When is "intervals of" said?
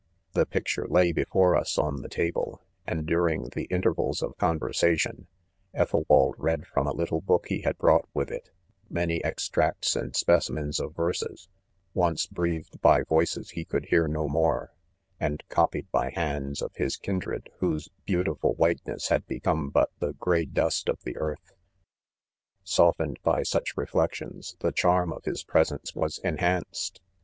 3.65-4.35